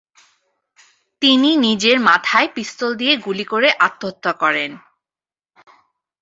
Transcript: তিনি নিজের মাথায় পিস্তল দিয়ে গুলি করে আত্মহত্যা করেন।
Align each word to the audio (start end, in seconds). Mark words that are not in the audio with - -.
তিনি 1.21 1.49
নিজের 1.65 1.97
মাথায় 2.09 2.49
পিস্তল 2.55 2.91
দিয়ে 2.95 3.13
গুলি 3.17 3.45
করে 3.45 3.69
আত্মহত্যা 3.87 4.31
করেন। 4.33 4.71